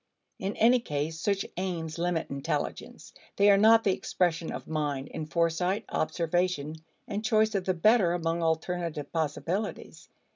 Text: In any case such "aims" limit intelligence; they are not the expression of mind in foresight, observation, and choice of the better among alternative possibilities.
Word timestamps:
In 0.39 0.55
any 0.57 0.79
case 0.79 1.19
such 1.21 1.45
"aims" 1.57 1.99
limit 1.99 2.31
intelligence; 2.31 3.13
they 3.35 3.51
are 3.51 3.57
not 3.57 3.83
the 3.83 3.93
expression 3.93 4.51
of 4.51 4.67
mind 4.67 5.09
in 5.09 5.27
foresight, 5.27 5.85
observation, 5.89 6.77
and 7.07 7.23
choice 7.23 7.53
of 7.53 7.65
the 7.65 7.75
better 7.75 8.13
among 8.13 8.41
alternative 8.41 9.11
possibilities. 9.13 10.09